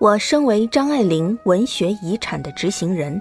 [0.00, 3.20] 我身为张爱玲文学遗产的执行人，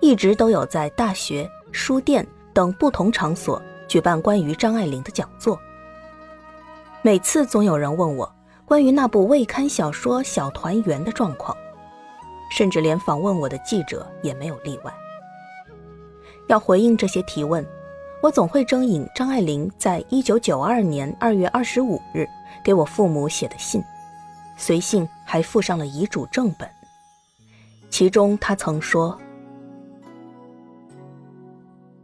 [0.00, 5.56] 一直都有在大学、书店等不同场所举办关于张爱玲的讲座。
[7.02, 8.28] 每次总有人问我
[8.64, 11.56] 关于那部未刊小说《小团圆》的状况，
[12.50, 14.92] 甚至连访问我的记者也没有例外。
[16.48, 17.64] 要回应这些提问，
[18.20, 22.26] 我总会征引张爱玲在一九九二年二月二十五日
[22.64, 23.80] 给我父母写的信。
[24.62, 26.70] 随信还附上了遗嘱正本，
[27.90, 29.18] 其中他曾说：“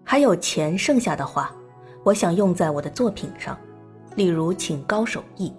[0.03, 1.53] 还有钱剩下的话，
[2.03, 3.57] 我想用在我的作品上，
[4.17, 5.55] 例如请高手译，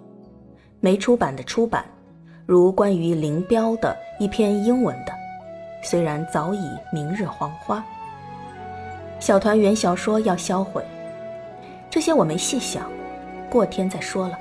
[0.78, 1.86] 没出版的出版，
[2.44, 5.12] 如关于林彪的一篇英文的，
[5.82, 7.82] 虽然早已明日黄花。
[9.18, 10.84] 小团圆小说要销毁，
[11.88, 12.86] 这些我没细想，
[13.48, 14.38] 过天再说了。”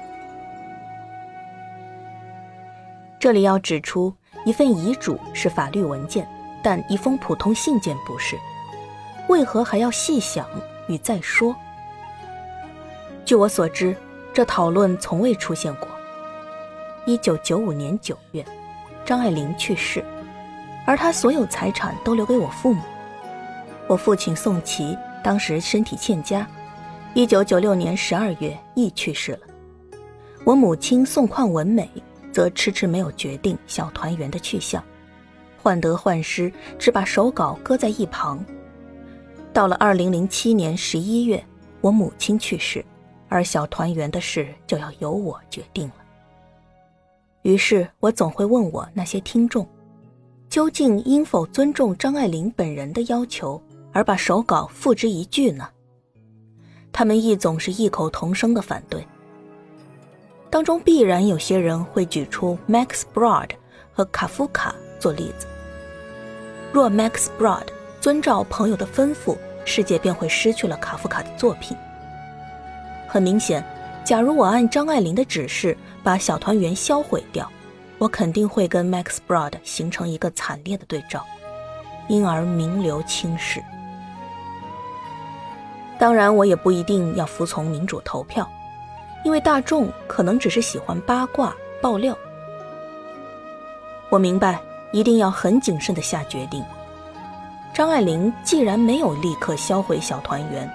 [3.19, 4.13] 这里要指出，
[4.45, 6.25] 一份遗嘱是法律文件，
[6.63, 8.37] 但一封普通信件不是。
[9.27, 10.47] 为何还要细想
[10.87, 11.53] 与再说？
[13.25, 13.93] 据我所知，
[14.33, 15.87] 这讨论从未出现过。
[17.05, 18.45] 一九九五年九月，
[19.03, 20.01] 张爱玲去世，
[20.85, 22.81] 而她所有财产都留给我父母。
[23.87, 26.47] 我父亲宋琦当时身体欠佳，
[27.13, 29.39] 一九九六年十二月亦去世了。
[30.45, 31.89] 我母亲宋况文美。
[32.31, 34.83] 则迟迟没有决定小团圆的去向，
[35.61, 38.43] 患得患失，只把手稿搁在一旁。
[39.51, 41.43] 到了二零零七年十一月，
[41.81, 42.85] 我母亲去世，
[43.27, 45.95] 而小团圆的事就要由我决定了。
[47.41, 49.67] 于是我总会问我那些听众，
[50.49, 55.67] 究竟应否尊重张爱玲本人的要求，而把手稿付之一炬呢？
[56.91, 59.05] 他们亦总是异口同声的反对。
[60.49, 63.49] 当中必然有些人会举出 Max Brod
[63.93, 65.45] 和卡夫卡做例子。
[66.73, 67.67] 若 Max Brod
[68.01, 71.77] 遵照朋友的吩咐，世界便会失去了卡夫卡的作品。
[73.07, 73.63] 很明显，
[74.03, 77.47] 假如我按张爱玲的指示把小团圆销毁掉，
[77.97, 81.25] 我肯定会跟 Max Brod 形成一个惨烈的对照，
[82.07, 83.61] 因而名留青史。
[85.99, 88.49] 当然，我也不一定要服从民主投票。
[89.23, 92.17] 因为大众可能只是喜欢八卦爆料，
[94.09, 94.59] 我明白
[94.91, 96.63] 一定要很谨慎的下决定。
[97.73, 100.69] 张爱玲既然没有立刻销毁小团圆，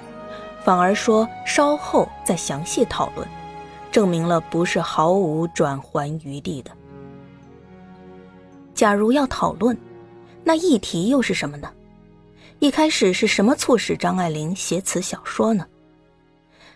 [0.62, 3.26] 反而说稍后再详细讨论，
[3.90, 6.70] 证明了不是毫无转圜余地的。
[8.74, 9.76] 假如要讨论，
[10.42, 11.70] 那议题又是什么呢？
[12.60, 15.66] 一开始是什么促使张爱玲写此小说呢？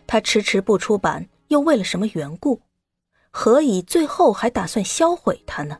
[0.06, 1.26] 她迟迟不出版。
[1.48, 2.62] 又为了什么缘故？
[3.30, 5.78] 何以最后还打算销毁它呢？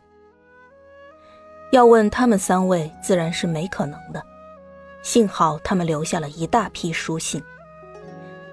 [1.73, 4.23] 要问他们三位，自然是没可能的。
[5.03, 7.43] 幸好他们留下了一大批书信。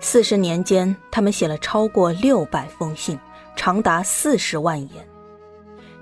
[0.01, 3.17] 四十年间，他们写了超过六百封信，
[3.55, 5.07] 长达四十万言。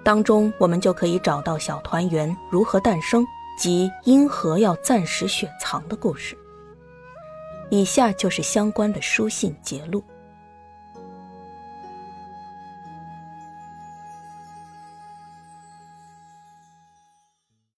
[0.03, 3.25] 当中，我们就可以找到小团圆如何诞生
[3.57, 6.35] 及因何要暂时雪藏的故事。
[7.69, 10.03] 以下就是相关的书信节录。